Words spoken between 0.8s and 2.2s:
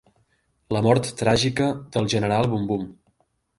mort tràgica del